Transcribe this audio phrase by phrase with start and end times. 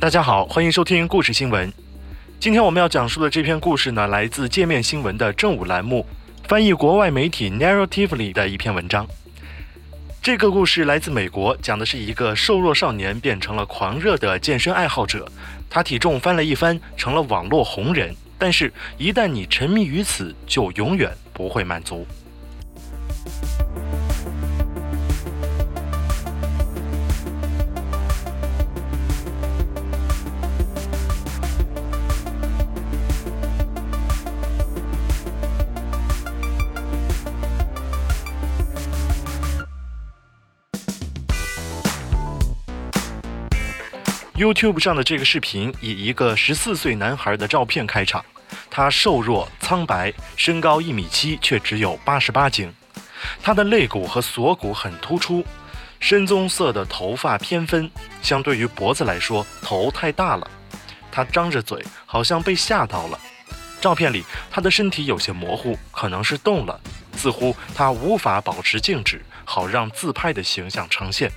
[0.00, 1.70] 大家好，欢迎收听故事新闻。
[2.38, 6.06] 今天我们要讲述的这篇故事呢，来自界面新闻的正午栏目，
[6.48, 9.06] 翻译国外媒体 Narratively 的一篇文章。
[10.22, 15.30] 这个故事来自美国，讲的是一个瘦弱少年变成了狂热的健身爱好者，
[15.68, 18.16] 他体重翻了一番，成了网络红人。
[18.38, 22.06] 但是，一旦你沉迷于此，就永远不会满足。
[44.40, 48.24] YouTube 上的这个视频以一个十四岁男孩的照片开场，
[48.70, 52.72] 他瘦弱苍白，身高一米七，却只有八十八斤。
[53.42, 55.44] 他的肋骨和锁骨很突出，
[55.98, 57.90] 深棕色的头发偏分，
[58.22, 60.50] 相对于脖子来说，头太大了。
[61.12, 63.20] 他张着嘴，好像被吓到了。
[63.78, 66.80] 照片里，他的身体有些模糊，可能是动了，
[67.14, 71.30] 似乎他无法保持静止，好让自拍的形象呈现。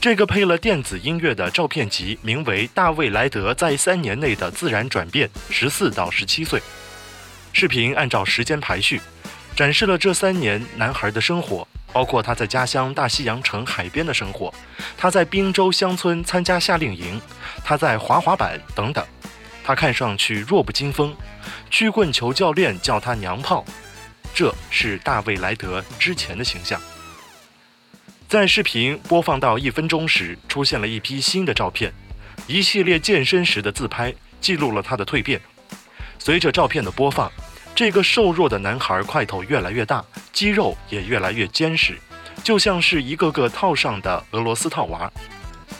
[0.00, 6.58] 这个配了电子音乐的照片集名为《大卫·莱德在三年内的自然转变（十四到十七岁）》。
[7.52, 8.98] 视频按照时间排序，
[9.54, 14.50] 展示了这三年男孩的生活，包括他在家乡大西洋城海边的生活，
[14.96, 17.20] 他在宾州乡村参加夏令营，
[17.62, 19.06] 他在滑滑板等等。
[19.62, 21.14] 他看上去弱不禁风，
[21.68, 23.62] 曲棍球教练叫他“娘炮”。
[24.32, 26.80] 这是大卫·莱德之前的形象。
[28.30, 31.92] 在视频播放到一分钟时，出现了一批新的照片，
[32.46, 35.40] 一系列健身时的自拍，记录了他的蜕变。
[36.16, 37.28] 随着照片的播放，
[37.74, 41.98] 这个瘦弱的男孩块头越来越大，肌肉也越来越坚实，
[42.44, 45.10] 就像是一个个套上的俄罗斯套娃。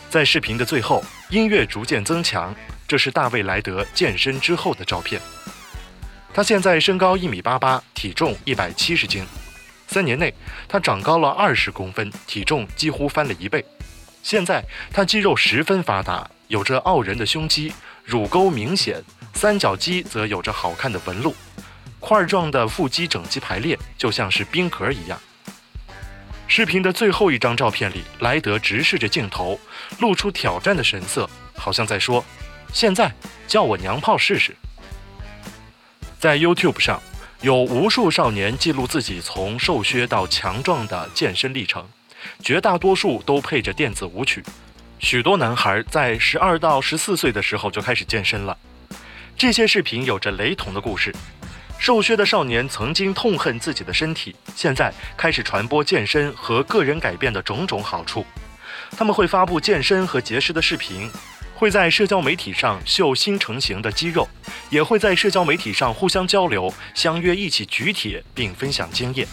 [0.09, 2.53] 在视频的最后，音乐逐渐增强，
[2.89, 5.22] 这是大卫·莱德健身之后的照片。
[6.34, 9.25] 他现在身高一米八八，体重一百七十斤。
[9.91, 10.33] 三年内，
[10.69, 13.65] 他长高了二十公分，体重几乎翻了一倍。
[14.23, 17.73] 现在他肌肉十分发达，有着傲人的胸肌，
[18.05, 19.03] 乳沟明显，
[19.34, 21.34] 三角肌则有着好看的纹路，
[21.99, 25.21] 块状的腹肌整齐排列，就像是冰壳一样。
[26.47, 29.59] 视频的最后一张照片里，莱德直视着镜头，
[29.99, 32.25] 露出挑战的神色，好像在说
[32.72, 33.12] ：“现在
[33.49, 34.55] 叫我娘炮试试。”
[36.21, 37.03] 在 YouTube 上。
[37.43, 41.89] 有无数少年记录自己从瘦削到强壮的健身历程，
[42.43, 44.45] 绝大多数都配着电子舞曲。
[44.99, 48.55] 许多男孩在十二到十四岁的时候就开始健身了。
[49.39, 51.15] 这些视频有着雷同的故事：
[51.78, 58.27] 瘦削的少年曾经痛恨自己的身体，现在开始传播健身和个人改变的种种好处。
[58.91, 61.11] 他们会发布健身和节食的视频。
[61.60, 64.26] 会在社交媒体上秀新成型的肌肉，
[64.71, 69.28] 也会在社交媒体上互相交流，相约一起举铁并分享经验。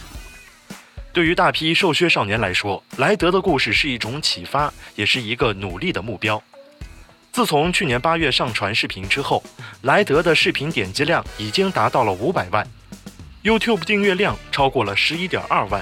[1.13, 6.43] 对于大批瘦削少年来说，莱德的故事是一种启发，也是一个努力的目标。
[7.31, 9.41] 自从去年八月上传视频之后，
[9.83, 12.67] 莱德的视频点击量已经达到了五百万
[13.41, 15.81] ，YouTube 订阅量超过了十一点二万。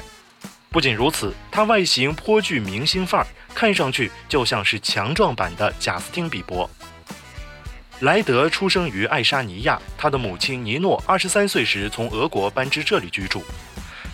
[0.69, 3.25] 不仅如此，他外形颇具明星范儿。
[3.56, 6.70] 看上去就像是强壮版的贾斯汀·比伯。
[8.02, 13.42] 莱德出生于爱沙尼亚，他的母亲尼诺二十三岁时从俄国搬至这里居住。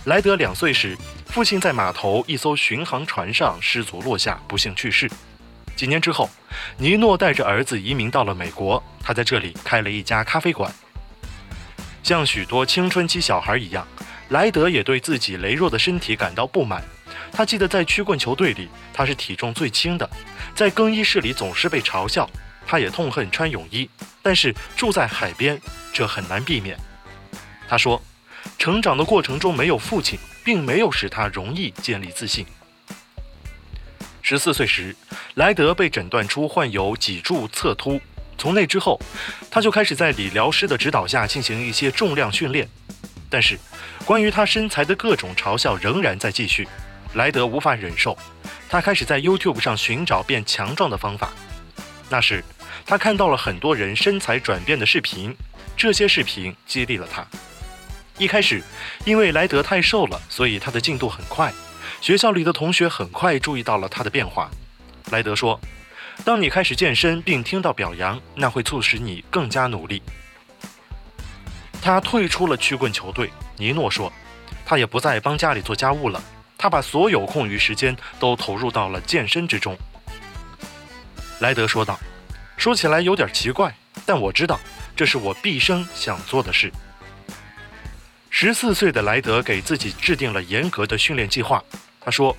[0.06, 5.10] 莱德两岁时，父亲在码头一艘巡航船上失足落下，不幸去世。
[5.76, 6.30] 几年之后，
[6.78, 10.72] 尼诺带着儿子移民到了美国，他在这里开了一家咖啡馆。
[12.04, 13.88] 像许多青春期小孩一样，
[14.30, 16.84] 莱德也对自己羸弱的身体感到不满。
[17.32, 20.10] 他记得在曲棍球队里，他是体重最轻的，
[20.54, 22.30] 在更衣室里总是被嘲笑。
[22.68, 23.90] 他也痛恨穿泳衣，
[24.22, 25.60] 但是住在海边，
[25.92, 26.78] 这很难避免。
[27.68, 28.02] 他说，
[28.58, 32.46] 成长的过程中没有父亲，并没有使他容易建立自信。
[34.22, 34.96] 十四岁时，
[35.34, 38.00] 莱德被诊断出患有脊柱侧凸，
[38.38, 39.02] 从那之后，
[39.50, 42.70] 他就开始在理疗师的指导下进行一些重量训练。
[43.30, 43.60] 但是，
[44.06, 46.68] 关于他身材的各种嘲笑仍然在继续。
[47.14, 48.18] 莱德无法忍受，
[48.70, 51.30] 他开始在 YouTube 上寻找变强壮的方法。
[52.10, 52.44] 那时，
[52.86, 55.36] 他看到了很多人身材转变的视频，
[55.76, 57.26] 这些视频激励了他。
[58.18, 58.62] 一开始，
[59.06, 61.52] 因为莱德太瘦了，所以他的进度很快。
[62.00, 64.50] 学校里的同学很快注意到了他的变化。
[65.12, 65.60] 莱德说
[66.24, 70.02] ：“当你开始健身并听到表扬，那会促使你更加努力。”
[71.82, 73.30] 他退出了曲棍球队。
[73.58, 74.12] 尼诺说
[74.66, 76.24] ：“他也不再帮家里做家务了，
[76.62, 79.76] 他把所有空余时间都投入到了健身之中。”
[81.42, 82.00] 莱德说道
[82.56, 83.76] ：“说起来有点奇怪，
[84.06, 84.60] 但我知道
[84.96, 86.72] 这是我毕生想做的事。”
[88.30, 91.64] 十四岁的莱德给自己制定了严格的训练计划。
[92.00, 92.38] 他说：“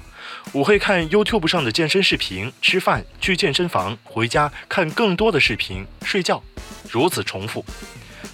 [0.53, 6.43] 我会看 YouTube 上的健身视频，吃饭，去健身房，回家看更多的视频，睡觉，
[6.91, 7.65] 如此重复。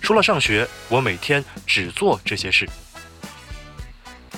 [0.00, 2.69] 除了上学，我每天只做这些事。”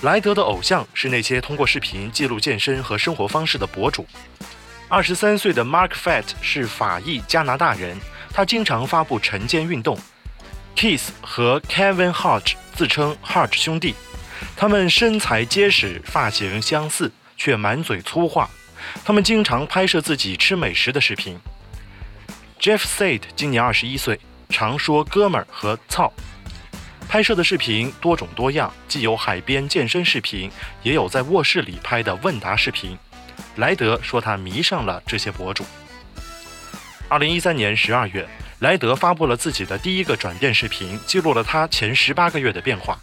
[0.01, 4.05] 莱德的偶像是那些通过视频记录健身和生活方式的博主。
[4.87, 7.95] 二十三岁的 Mark Fett 是法裔加拿大人，
[8.33, 9.97] 他经常发布晨间运动。
[10.75, 13.93] Keith 和 Kevin Hodge 自称 Hodge 兄弟，
[14.57, 18.49] 他们身材结实，发型相似，却满嘴粗话。
[19.05, 21.39] 他们经常拍摄自己吃美食的视频。
[22.59, 24.19] Jeff Said 今年二十一岁，
[24.49, 26.11] 常说“哥们儿”和“操”。
[27.11, 30.49] 拍摄的视频多种多样，既有海边健身视频，
[30.81, 32.97] 也有在卧室里拍的问答视频。
[33.57, 35.65] 莱德说他迷上了这些博主。
[37.09, 38.25] 二零一三年十二月。
[38.59, 42.97] 莱德发布了自己的第一个转变视频，记录了他前十八个月的变化。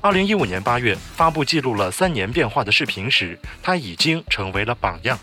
[0.00, 5.18] 二零一五年八月发布记录了三年变化的视频时，他已经成为了榜样。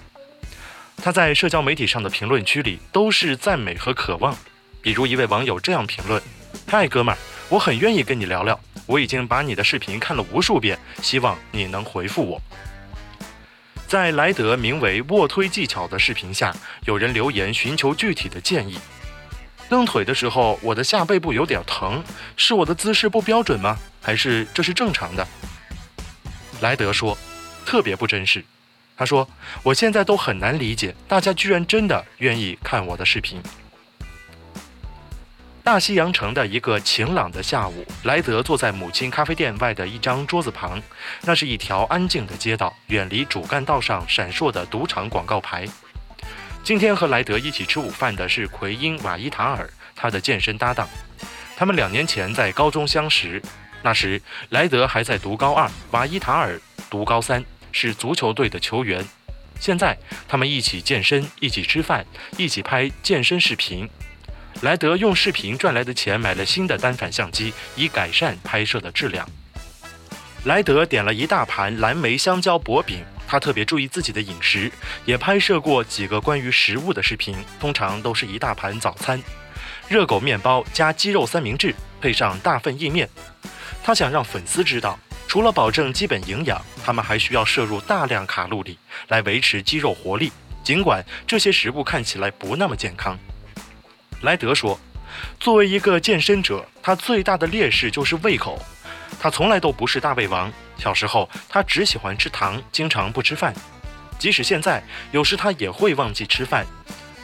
[0.98, 4.36] 他在社交媒体上的评论区里都是赞美和渴望。
[4.82, 6.22] 比如一位网友这样评论
[6.68, 7.18] ：“嗨，哥们儿，
[7.54, 8.60] 我很愿意跟你聊聊。
[8.88, 12.42] 我已经把你的视频看了无数遍，希望你能回复我。”
[13.86, 16.52] 在莱德名为“卧推技巧”的视频下，
[16.88, 18.80] 有人留言寻求具体的建议。
[19.70, 22.04] 蹬腿的时候，我的下背部有点疼，
[22.36, 23.78] 是我的姿势不标准吗？
[24.02, 25.28] 还是这是正常的？
[26.60, 27.16] 莱德说，
[27.68, 28.44] 特别不真实。
[28.98, 29.30] 他说，
[29.62, 33.40] 我现在都很难理解，大家居然真的愿意看我的视频。
[35.64, 40.82] 大西洋城的一个晴朗的下午，莱德坐在母亲咖啡店外的一张桌子旁，
[41.22, 45.66] 那是一条安静的街道，远离主干道上闪烁的赌场广告牌。
[46.66, 50.86] 今天和莱德一起吃午饭的是奎因·瓦伊塔尔，他的健身搭档。
[51.56, 53.42] 他们两年前在高中相识，
[53.84, 56.60] 那时莱德还在读高二，瓦伊塔尔
[56.90, 59.06] 读高三，是足球队的球员。
[59.62, 62.06] 现在他们一起健身，一起吃饭，
[62.36, 63.90] 一起拍健身视频。
[64.64, 69.28] 莱德用视频赚来的钱买了新的单反相机，以改善拍摄的质量。
[70.46, 73.04] 莱德点了一大盘蓝莓香蕉薄饼。
[73.28, 74.72] 他特别注意自己的饮食，
[75.04, 79.22] 也拍摄过几个关于食物的视频，通常都是一大盘早餐：
[79.90, 83.10] 热狗面包加鸡肉三明治，配上大份意面。
[83.84, 88.78] 他想让粉丝知道，除了保证基本营养，他们还需要摄入大量卡路里
[89.10, 90.32] 来维持肌肉活力，
[90.64, 93.20] 尽管这些食物看起来不那么健康。
[94.24, 94.80] 莱德说
[95.38, 98.58] ：“作为一个健身者，他最大的劣势就是胃口。
[99.20, 103.54] 他从来都不是大胃王。”小时候，他只喜欢吃糖，经常不吃饭。
[104.18, 104.82] 即使现在，
[105.12, 106.66] 有时他也会忘记吃饭。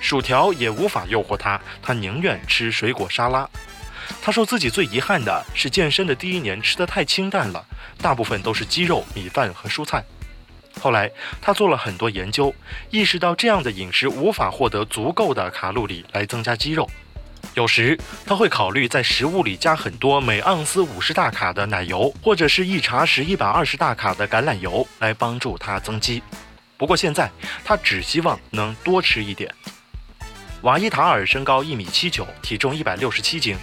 [0.01, 3.49] 薯条也无法诱惑他，他宁愿吃水果沙拉。
[4.21, 7.65] 他说自己最遗憾的是健身的第一年吃得太清淡了，
[8.01, 10.03] 大部分都是鸡肉、米饭和蔬菜。
[10.79, 12.53] 后来，他做了很多研究，
[12.89, 16.89] 意识到这样的饮食无法获得足够的卡路里来增加肌肉。
[17.55, 26.21] 有时他会考虑在食物里加很多每盎司五十大卡的奶油，或者是一茶匙一百二十大卡的橄榄油来帮助他增肌。
[26.77, 27.29] 不过现在
[27.65, 29.53] 他只希望能多吃一点。
[30.61, 33.57] 瓦伊塔尔身高一米七九，体重一百六十七斤。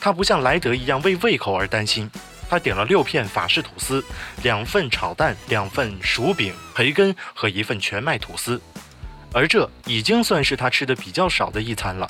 [0.00, 2.10] 他不像莱德一样为胃口而担心。
[2.52, 4.04] 他点了六片法式吐司，
[4.42, 8.60] 两份炒蛋，两份薯饼、培根和一份全麦吐司，
[9.32, 12.06] 而这已经算是他吃的比较少的一餐了。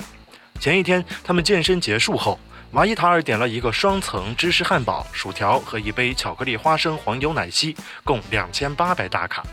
[0.59, 2.37] 前一天，他们健身结束后，
[2.71, 7.73] 瓦伊塔尔点了一个双层芝士汉堡、薯条和一杯巧克力花生黄油奶昔，
[8.03, 9.45] 共两千八百大卡。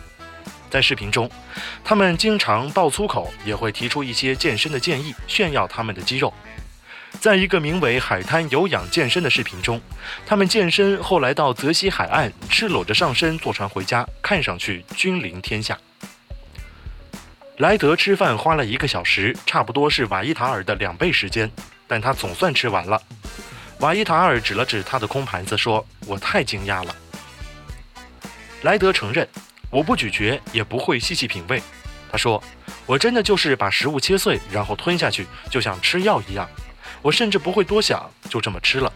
[0.68, 1.30] 在视频中，
[1.84, 6.34] 他们经常爆粗口，也会提出一些健身的建议，炫耀他们的肌肉。
[7.18, 9.80] 在一个名为“海滩有氧健身”的视频中，
[10.24, 15.76] 他们健身后来到泽西海岸，赤裸着上身坐船回家，看上去君临天下。
[17.58, 21.50] 莱德吃饭花了一个小时，差不多是瓦伊塔尔的两倍时间，
[21.86, 23.02] 但他总算吃完了。
[23.80, 26.94] 瓦伊塔尔指了指他的空盘子，说：“我太惊讶了。”
[28.62, 29.28] 莱德承认
[29.70, 31.62] ：“我不咀嚼，也不会细细品味。”
[32.10, 32.42] 他说
[32.86, 36.48] ：“我真的就是把食物切碎，然后吞下去，就像吃药一样。
[37.02, 38.92] 我甚至不会多想，就这么吃了。”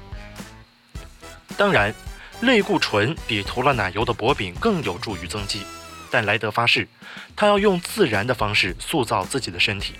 [1.57, 1.95] 当然，
[2.41, 5.63] 类固醇比涂了奶油的薄饼更有助于增肌，
[6.11, 6.89] 但莱德发誓，
[7.37, 9.95] 他要用自然的方式塑造自己的身体，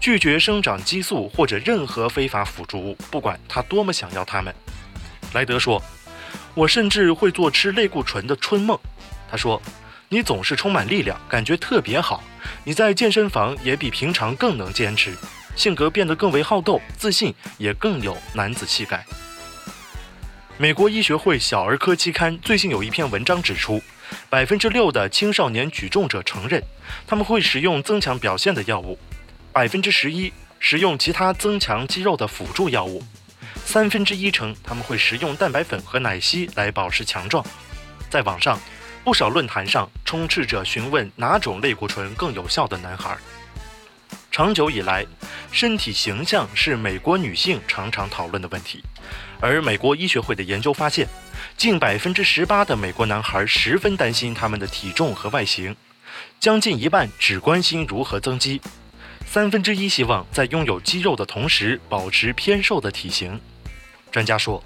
[0.00, 4.54] 拒绝生长激素或者任何非法辅助物，不管他多么想要它们。
[5.32, 5.82] 莱德说。
[6.54, 8.78] 我甚至会做吃类固醇的春梦。
[9.30, 9.60] 他说
[10.08, 12.24] ：“你总是充满力量，感觉特别好。
[12.64, 15.14] 你在健身房也比平常更能坚持，
[15.56, 19.04] 性格变得更为好斗，自信也更有男子气概。”
[20.58, 23.82] 美国医学会小儿科期刊最近有一篇文章指出，
[24.30, 26.62] 百分之六的青少年举重者承认
[27.06, 28.98] 他们会使用增强表现的药物，
[29.52, 33.02] 百分之十一使用其他增强肌肉的辅助药物。
[33.66, 37.44] 三分之一称他们会食用蛋白粉和奶昔来保持强壮。
[38.08, 38.58] 在网上，
[39.04, 43.14] 不少论坛上充斥着询问哪种类固醇更有效的男孩。
[44.36, 45.02] 长久以来，
[45.50, 48.84] 身体形象是美国女性常常讨论的问题。
[49.40, 51.08] 而美国医学会的研究发现，
[51.56, 55.74] 近百分之十八的美国男孩十分担心他们的体重和外形，
[56.38, 58.60] 将近一半只关心如何增肌，
[59.24, 63.40] 三分之一希望在拥有肌肉的同时保持偏瘦的体型。
[64.12, 64.62] 专家说，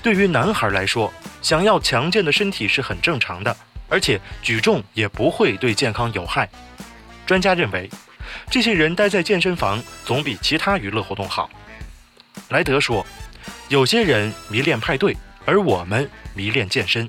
[0.00, 3.56] 对于男孩来说，想要强健的身体是很正常的，
[3.88, 6.48] 而且举重也不会对健康有害。
[7.26, 7.90] 专家认为，
[8.50, 11.50] 这些人待在健身房总比其他娱乐活动好。
[12.50, 13.06] 莱德说，
[13.68, 17.08] 有些人迷恋派对，而我们迷恋健身。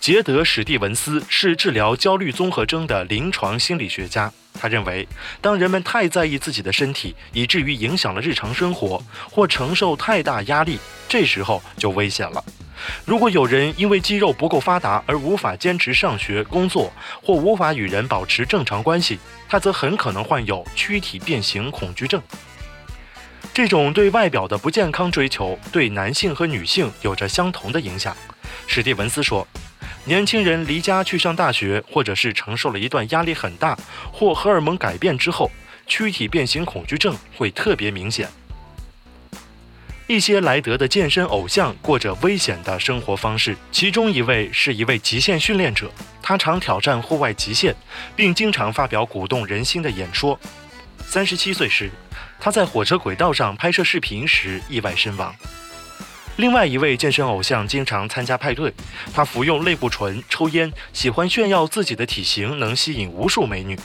[0.00, 4.32] 杰德·史蒂文斯是治疗焦虑综合征的临床心理学家。
[4.58, 5.06] 他认为，
[5.40, 10.78] 当人们太在意自己的身体，以至于影响了日常生活，或承受太大压力，
[11.08, 12.42] 这时候就危险了。
[13.04, 16.92] 如果有人因为肌肉不够发达而无法坚持上学、工作，
[17.22, 19.18] 或无法与人保持正常关系，
[19.48, 22.22] 他则很可能患有躯体变形恐惧症。
[23.54, 28.16] 这种对外表的不健康追求，对男性和女性有着相同的影响。
[28.66, 29.46] 史蒂文斯说。
[30.08, 33.76] 年轻人离家去上大学，或者是承受了一段压力很大
[34.12, 35.50] 或荷尔蒙改变之后，
[35.88, 38.28] 躯体变形恐惧症会特别明显。
[40.08, 45.90] 一些莱德的健身偶像过着危险的生活方式，其中一位是一位极限训练者，
[46.22, 47.74] 他常挑战户外极限，
[48.14, 50.38] 并经常发表鼓动人心的演说。
[51.04, 51.90] 三十七岁时，
[52.38, 55.34] 他在火车轨道上拍摄视频时意外身亡。
[56.36, 58.72] 另外一位健身偶像经常参加派对，
[59.12, 63.76] 他服用类固醇、抽烟，喜欢炫耀自己的体型，能吸引无数美女。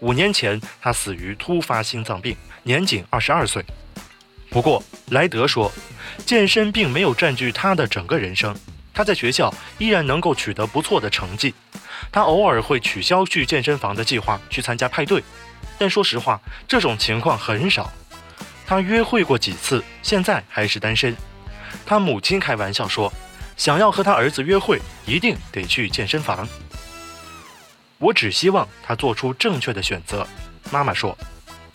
[0.00, 3.64] 五年前，他死于突发心脏病，年仅二十二岁。
[4.50, 5.70] 不过，莱德说，
[6.26, 8.54] 健身并没有占据他的整个人生。
[8.92, 11.54] 他在学校依然能够取得不错的成绩。
[12.10, 15.22] 他偶尔会取消去健身房的计划，去参加派对。
[15.78, 17.90] 但说实话，这种情况很少。
[18.66, 21.16] 他约会过几次，现在还是单身。
[21.86, 23.12] 他母亲开玩笑说
[23.56, 26.46] ：“想要和他儿子约会，一定得去健身房。”
[27.98, 30.26] 我只希望他做出正确的选择。
[30.70, 31.16] 妈妈说：“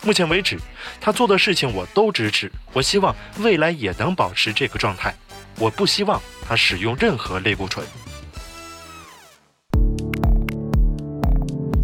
[0.02, 0.58] 目前为止，
[1.00, 2.50] 他做的事情我都支持。
[2.72, 5.14] 我希望未来也能保持这个状态。
[5.58, 7.84] 我不希望他使用任何类固醇。”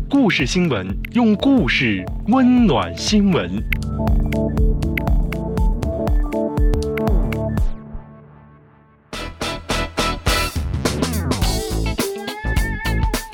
[0.08, 3.50] 故事新闻用故事温暖新闻。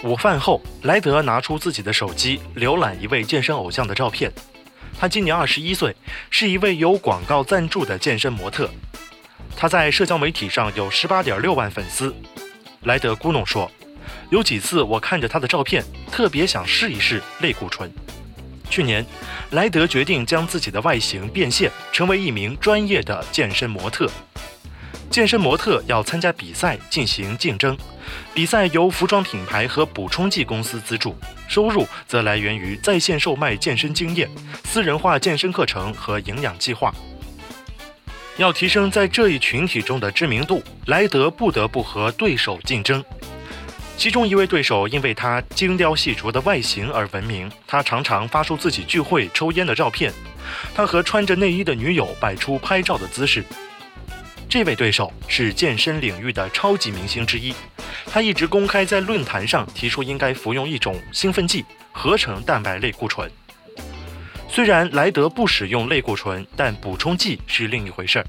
[0.05, 4.33] 午饭后，莱德拿出自己的手机浏览一位健身偶像的照片。
[5.01, 5.95] 他今年二十一岁，
[6.29, 8.69] 是一位有广告赞助的健身模特。
[9.57, 12.13] 他在社交媒体上有十八点六万粉丝。
[12.83, 13.71] 莱德咕哝说
[14.31, 17.89] ：“有几次我看着他的照片，特别想试一试类固醇。”
[18.69, 19.07] 去年，
[19.53, 24.11] 莱德决定将自己的外形变现，成为一名专业的健身模特。
[25.11, 27.77] 健身模特要参加比赛进行竞争，
[28.35, 31.17] 比赛由服装品牌和补充剂公司资助，
[31.49, 34.29] 收入则来源于在线售卖健身经验、
[34.65, 36.95] 私人化健身课程和营养计划。
[38.37, 43.05] 要提升在这一群体中的知名度，莱德不得不和对手竞争。
[43.97, 50.13] 其中一位对手因为他精雕细琢的外形而闻名，他常常发出自己聚会抽烟的照片，
[50.73, 53.45] 他和穿着内衣的女友摆出拍照的姿势。
[54.49, 57.55] 这位对手是健身领域的超级明星之一，
[58.07, 63.31] 他一直公开在论坛上提出应该服用一种兴奋剂——合成蛋白类固醇。
[64.49, 68.27] 虽然莱德不使用类固醇，但补充剂是另一回事儿。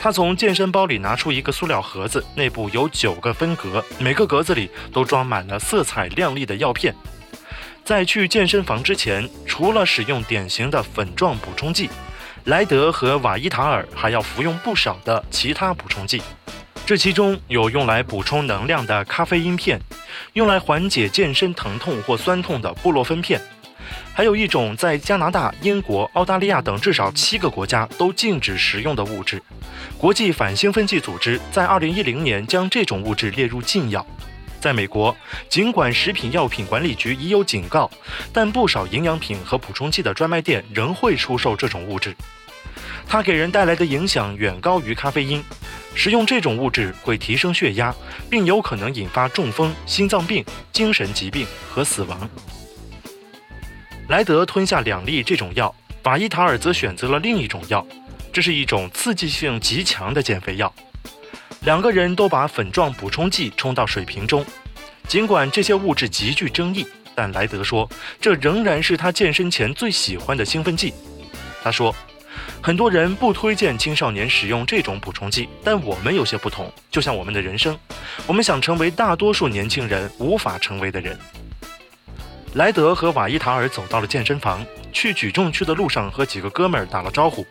[0.00, 6.92] 他从健身包里拿出一个塑料盒子，内部有九个分格，每个格子里都装满了色彩亮丽的药片。
[7.84, 11.88] 在去健身房之前，除了使用典型的粉状补充剂，
[12.46, 16.22] 莱德和瓦伊塔尔还要服用不少的其他补充剂。
[16.86, 19.80] 这其中有用来补充能量的咖啡因片，
[20.34, 23.40] 用来缓解健身疼痛或酸痛的布洛芬片。
[24.14, 29.42] 还有一种在加拿大、英国、澳大利亚等至少七个国家都禁止食用的物质。
[29.98, 34.06] 国际反兴奋剂组织在2010年将这种物质列入禁药。
[34.60, 35.16] 在美国，
[35.48, 37.90] 尽管食品药品管理局已有警告，
[38.32, 42.14] 但不少营养品和补充剂的专卖店仍会出售这种物质。
[43.06, 45.42] 它给人带来的影响远高于咖啡因。
[45.94, 47.94] 食用这种物质会提升血压，
[48.28, 52.28] 并有可能引发中风、心脏病、精神疾病和死亡。
[54.08, 57.86] 莱德吞下两粒这种药，法伊塔尔则选择了另一种药，
[58.30, 60.70] 这是一种刺激性极强的减肥药。
[61.66, 64.46] 两个人都把粉状补充剂冲到水瓶中，
[65.08, 70.94] 尽管这些物质极具争议，但莱德说这仍然是他健身前最喜欢的兴奋剂。
[71.64, 71.92] 他说，
[72.62, 77.76] 很多人不推荐青少年使用这种补充剂，但我们有些不同，就像我们的人生，
[78.28, 81.18] 我们想成为大多数年轻人无法成为的人。
[82.54, 87.44] 莱德和瓦伊塔尔走到了健身房，去举重区的路上和几个哥们儿打了招呼。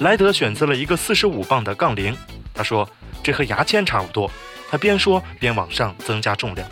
[0.00, 2.14] 莱德选择了一个四十五磅的杠铃，
[2.56, 2.88] 他说
[3.22, 4.30] ：“这和牙签差不多。”
[4.68, 6.68] 他边说边往上增加重量。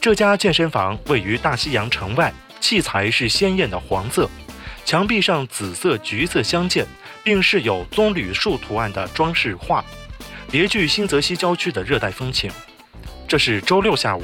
[0.00, 4.30] 这家健身房位于大西洋城外，器材是鲜艳的黄色，
[4.84, 6.86] 墙壁上紫色、橘色相间，
[7.24, 9.84] 并饰有棕榈树图案的装饰画，
[10.50, 12.50] 别具新泽西郊区的热带风情。
[13.26, 14.22] 这是周六下午。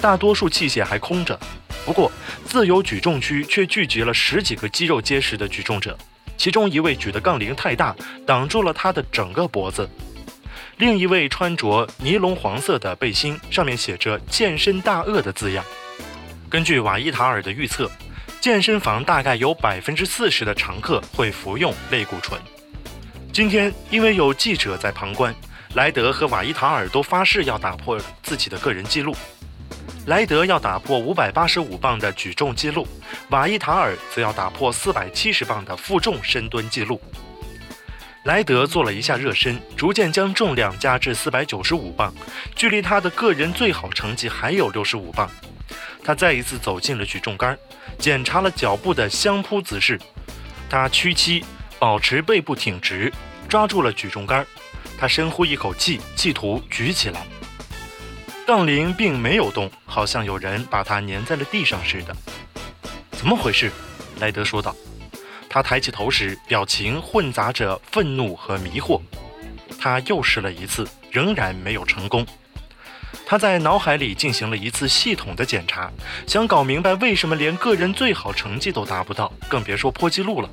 [0.00, 1.38] 大多数器械还空着，
[1.84, 2.10] 不过
[2.44, 5.96] 自由举重区却聚集了十几个肌肉结实的举重者。
[6.36, 7.94] 其中一位举的杠铃太大，
[8.26, 9.84] 挡住了他的整个脖子；
[10.78, 15.64] 另一位穿着尼龙黄色的背心，上面写着“健身大鳄”的字样。
[16.48, 17.90] 根据瓦伊塔尔的预测，
[18.40, 22.40] 健身房大概有百分之四十的常客会服用类固醇。
[23.32, 25.34] 今天，因为有记者在旁观，
[25.74, 29.14] 莱德和瓦伊塔尔都发誓要打破自己的个人记录。
[30.06, 32.86] 莱德要打破五百八十五磅的举重记录，
[33.30, 37.00] 瓦伊塔尔则要打破四百七十磅的负重深蹲记录。
[38.24, 42.12] 莱德做了一下热身，逐渐将重量加至四百九十五磅，
[42.54, 45.30] 距离他的个人最好成绩还有六十五磅。
[46.04, 47.56] 他再一次走进了举重杆，
[47.98, 50.00] 检查了脚部的相扑姿势。
[50.68, 51.44] 他屈膝，
[51.78, 53.12] 保持背部挺直，
[53.48, 54.44] 抓住了举重杆。
[54.98, 57.24] 他深呼一口气，企图举起来。
[58.44, 62.16] 杠铃并没有动，好像有人把它粘在了地上似的。
[63.12, 63.70] 怎么回事？
[64.18, 64.74] 莱德说道。
[65.48, 69.00] 他抬起头时，表情混杂着愤怒和迷惑。
[69.78, 72.26] 他又试了一次，仍然没有成功。
[73.26, 75.90] 他在脑海里进行了一次系统的检查，
[76.26, 80.50] 想搞明白为什么连个人最好成绩都达不到，更别说破纪录了。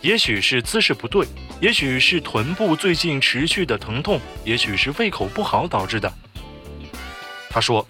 [0.00, 1.26] 也许是姿势不对，
[1.60, 6.12] 也许是臀部最近持续的疼痛，也许是胃口不好导致的。
[7.56, 7.88] 他说：“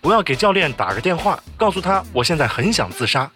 [0.00, 3.30] 我要给教练打个电话，告诉他我现在很想自杀。”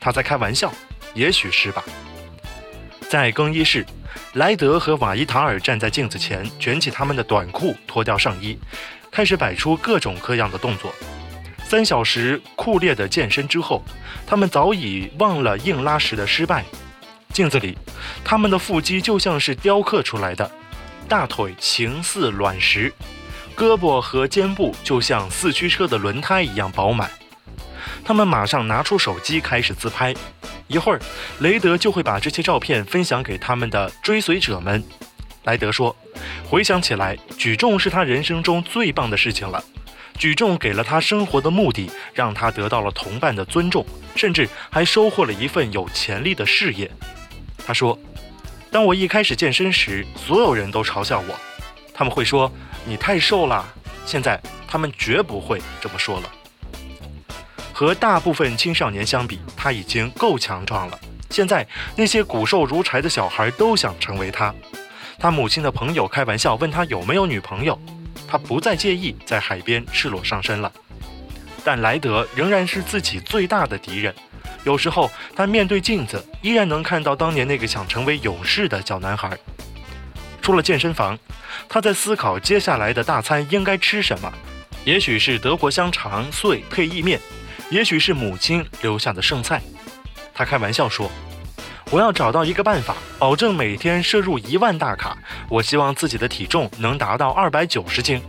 [0.00, 0.72] 他在开玩笑，
[1.14, 1.84] 也许是吧。
[3.08, 3.86] 在更衣室，
[4.32, 8.58] 莱德和瓦伊塔尔站在镜子前，卷起他们的短裤，脱掉上衣，
[9.08, 10.92] 开始摆出各种各样的动作。
[11.64, 13.84] 三小时酷烈的健身之后，
[14.26, 16.64] 他们早已忘了硬拉时的失败。
[17.32, 17.78] 镜子里，
[18.24, 20.50] 他们的腹肌就像是雕刻出来的，
[21.08, 22.92] 大腿形似卵石。
[23.56, 27.10] 胳膊和肩部就像四驱车的轮胎一样饱满。
[28.04, 30.14] 他们马上拿出手机开始自拍，
[30.66, 31.00] 一会儿
[31.40, 34.82] 雷德就会把这些照片分享给他们的追随者们。
[35.44, 35.94] 莱德说
[36.48, 39.62] ：“回想起来，举重是他人生中最棒的事情了。
[40.18, 43.84] 举重给了他生活的目的，让他得到了同伴的尊重，
[44.14, 46.90] 甚至还收获了一份有潜力的事业。”
[47.66, 47.98] 他说
[48.70, 51.38] ：“当我一开始健身时，所有人都嘲笑我，
[51.94, 52.50] 他们会说。”
[52.84, 53.66] 你太瘦了，
[54.04, 56.30] 现在他们绝不会这么说了。
[57.72, 60.98] 和大部分青少年相比，他已经够强壮了。
[61.30, 61.66] 现在
[61.96, 64.54] 那些骨瘦如柴的小孩都想成为他。
[65.18, 67.78] 他母亲的朋友开玩笑问他有没有女朋友，
[68.26, 70.72] 他不再介意在海边赤裸上身了。
[71.62, 74.14] 但莱德仍然是自己最大的敌人。
[74.64, 79.38] 有时候他面对镜子，依然能看到当年那个想成为勇士的小男孩。
[80.40, 81.18] 出了健身房，
[81.68, 84.32] 他在思考接下来的大餐应该吃什么。
[84.84, 87.20] 也许是德国香肠碎配意面，
[87.70, 89.60] 也许是母亲留下的剩菜。
[90.32, 91.10] 他开玩笑说
[91.92, 95.18] ：‘我要找到一个办法，保证每天摄入一万大卡。’
[95.50, 98.22] 我希望自己的体重能达到二百九十斤，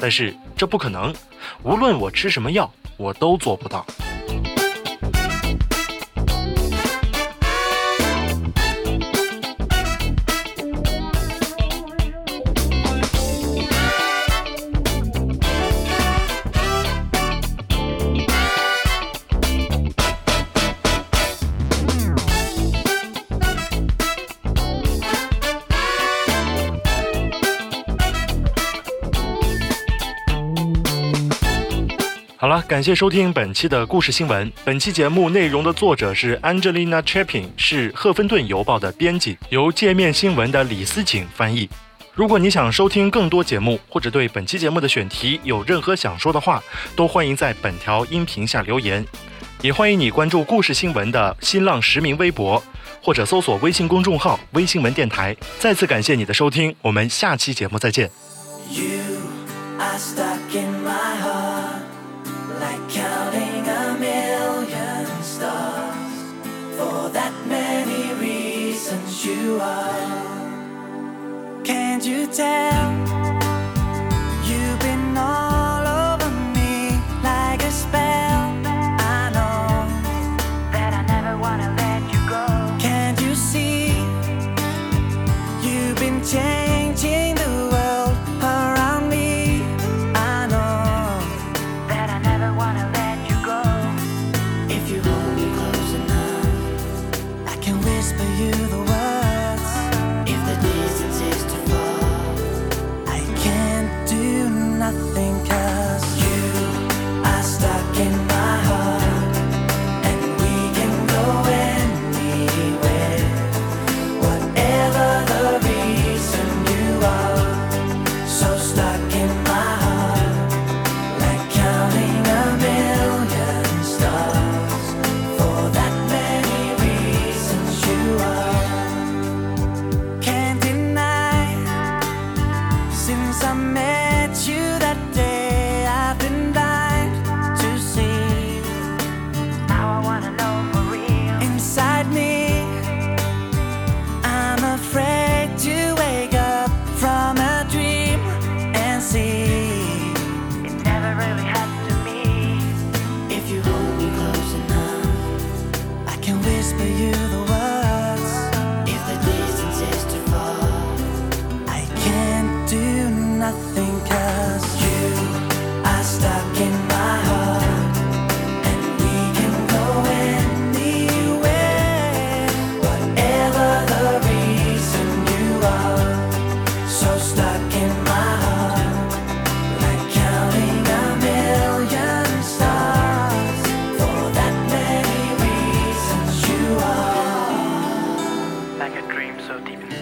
[0.00, 1.14] 但是这不可能，
[1.62, 3.86] 无论我吃什么药，我都做不到。
[32.68, 34.52] 感谢收听本期的故事新闻。
[34.62, 41.66] 本期节目内容的作者是 angelina Chappin，是赫芬顿邮报的编辑由界面新闻的李思景翻译。
[42.12, 46.60] 如果你想收听更多节目或者对本期节目的选题有任何想说的话
[46.96, 49.02] 都欢迎在本条音频下留言。
[49.62, 52.62] 也欢迎你关注故事新闻的新浪实名微博
[53.02, 58.10] 或者搜索微信公众号微新闻电台再次感谢你的收听我们下期节目再见。
[58.70, 58.82] You
[59.78, 61.27] are stuck in my heart.
[69.60, 71.62] are.
[71.64, 72.97] Can't you tell?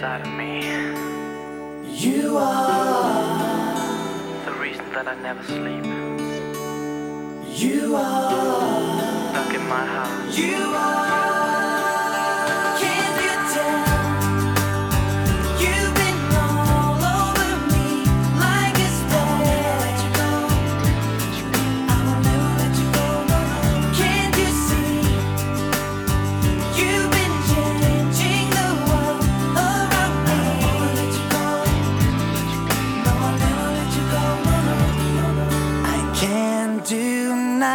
[0.07, 0.61] inside of me.
[1.93, 3.75] You are
[4.45, 5.85] the reason that I never sleep.
[7.47, 10.37] You are stuck in my heart.
[10.37, 11.26] You are.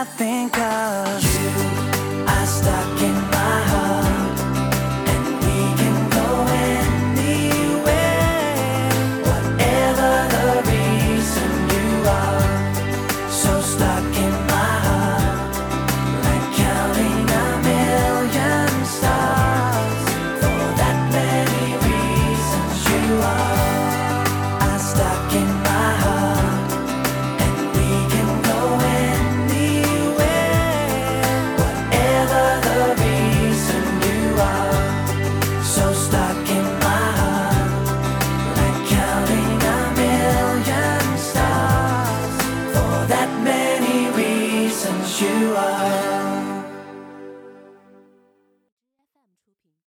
[0.02, 1.01] I think of.